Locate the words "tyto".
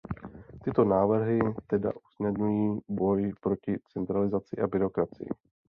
0.63-0.85